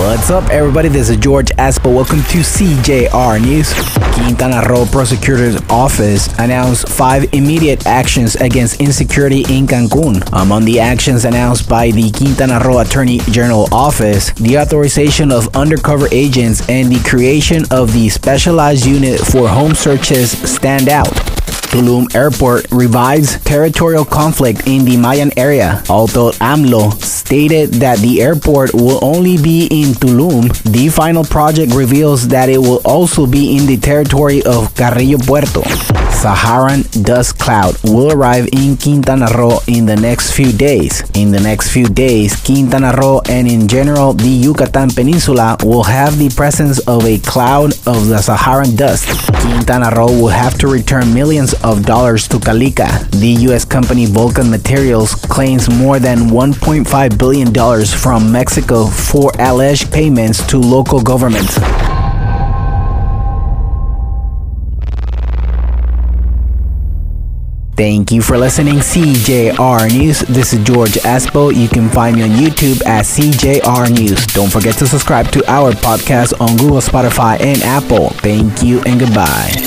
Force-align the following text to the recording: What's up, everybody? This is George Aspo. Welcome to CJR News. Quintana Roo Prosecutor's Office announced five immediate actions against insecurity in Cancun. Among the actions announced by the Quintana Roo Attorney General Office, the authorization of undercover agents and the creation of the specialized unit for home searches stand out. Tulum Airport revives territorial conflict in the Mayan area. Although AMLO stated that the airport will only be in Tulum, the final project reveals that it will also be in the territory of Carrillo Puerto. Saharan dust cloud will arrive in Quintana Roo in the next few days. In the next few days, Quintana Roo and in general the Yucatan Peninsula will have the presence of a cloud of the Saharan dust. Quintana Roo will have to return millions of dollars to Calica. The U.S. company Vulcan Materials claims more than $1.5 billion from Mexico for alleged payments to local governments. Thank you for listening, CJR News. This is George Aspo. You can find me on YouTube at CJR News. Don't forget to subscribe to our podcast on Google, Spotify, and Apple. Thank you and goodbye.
What's 0.00 0.30
up, 0.30 0.48
everybody? 0.48 0.88
This 0.88 1.10
is 1.10 1.18
George 1.18 1.48
Aspo. 1.58 1.94
Welcome 1.94 2.22
to 2.22 2.38
CJR 2.38 3.38
News. 3.38 3.74
Quintana 4.14 4.66
Roo 4.66 4.86
Prosecutor's 4.86 5.60
Office 5.68 6.26
announced 6.38 6.88
five 6.88 7.34
immediate 7.34 7.86
actions 7.86 8.34
against 8.36 8.80
insecurity 8.80 9.40
in 9.54 9.66
Cancun. 9.66 10.26
Among 10.32 10.64
the 10.64 10.80
actions 10.80 11.26
announced 11.26 11.68
by 11.68 11.90
the 11.90 12.10
Quintana 12.12 12.60
Roo 12.64 12.78
Attorney 12.78 13.18
General 13.30 13.68
Office, 13.72 14.32
the 14.32 14.58
authorization 14.58 15.30
of 15.30 15.54
undercover 15.54 16.08
agents 16.12 16.66
and 16.70 16.90
the 16.90 17.06
creation 17.06 17.64
of 17.70 17.92
the 17.92 18.08
specialized 18.08 18.86
unit 18.86 19.20
for 19.20 19.48
home 19.48 19.74
searches 19.74 20.30
stand 20.50 20.88
out. 20.88 21.29
Tulum 21.70 22.12
Airport 22.16 22.66
revives 22.72 23.38
territorial 23.44 24.04
conflict 24.04 24.66
in 24.66 24.84
the 24.84 24.96
Mayan 24.96 25.30
area. 25.38 25.84
Although 25.88 26.32
AMLO 26.40 27.00
stated 27.00 27.74
that 27.74 28.00
the 28.00 28.20
airport 28.20 28.74
will 28.74 28.98
only 29.04 29.38
be 29.38 29.66
in 29.70 29.94
Tulum, 29.94 30.50
the 30.64 30.88
final 30.88 31.22
project 31.22 31.72
reveals 31.72 32.26
that 32.28 32.48
it 32.48 32.58
will 32.58 32.82
also 32.84 33.24
be 33.24 33.56
in 33.56 33.66
the 33.66 33.76
territory 33.76 34.42
of 34.42 34.74
Carrillo 34.74 35.18
Puerto. 35.18 35.62
Saharan 36.20 36.82
dust 37.00 37.38
cloud 37.38 37.76
will 37.82 38.12
arrive 38.12 38.46
in 38.52 38.76
Quintana 38.76 39.26
Roo 39.38 39.56
in 39.66 39.86
the 39.86 39.96
next 39.96 40.32
few 40.32 40.52
days. 40.52 41.02
In 41.14 41.30
the 41.30 41.40
next 41.40 41.70
few 41.70 41.86
days, 41.88 42.36
Quintana 42.36 42.92
Roo 42.92 43.22
and 43.30 43.48
in 43.48 43.66
general 43.66 44.12
the 44.12 44.28
Yucatan 44.28 44.90
Peninsula 44.90 45.56
will 45.64 45.82
have 45.82 46.18
the 46.18 46.28
presence 46.28 46.78
of 46.86 47.06
a 47.06 47.16
cloud 47.20 47.72
of 47.86 48.08
the 48.08 48.18
Saharan 48.20 48.76
dust. 48.76 49.08
Quintana 49.40 49.96
Roo 49.96 50.20
will 50.20 50.28
have 50.28 50.58
to 50.58 50.68
return 50.68 51.14
millions 51.14 51.54
of 51.64 51.86
dollars 51.86 52.28
to 52.28 52.36
Calica. 52.36 53.10
The 53.12 53.48
U.S. 53.48 53.64
company 53.64 54.04
Vulcan 54.04 54.50
Materials 54.50 55.14
claims 55.14 55.70
more 55.70 55.98
than 55.98 56.28
$1.5 56.28 57.18
billion 57.18 57.86
from 57.86 58.30
Mexico 58.30 58.84
for 58.84 59.32
alleged 59.38 59.90
payments 59.90 60.46
to 60.48 60.58
local 60.58 61.00
governments. 61.00 61.56
Thank 67.80 68.12
you 68.12 68.20
for 68.20 68.36
listening, 68.36 68.80
CJR 68.80 69.90
News. 69.90 70.20
This 70.20 70.52
is 70.52 70.62
George 70.64 71.00
Aspo. 71.00 71.50
You 71.50 71.66
can 71.66 71.88
find 71.88 72.14
me 72.14 72.22
on 72.24 72.28
YouTube 72.28 72.84
at 72.84 73.06
CJR 73.06 73.90
News. 73.98 74.26
Don't 74.26 74.52
forget 74.52 74.74
to 74.80 74.86
subscribe 74.86 75.32
to 75.32 75.50
our 75.50 75.72
podcast 75.72 76.38
on 76.42 76.58
Google, 76.58 76.82
Spotify, 76.82 77.40
and 77.40 77.62
Apple. 77.62 78.10
Thank 78.20 78.62
you 78.62 78.82
and 78.82 79.00
goodbye. 79.00 79.59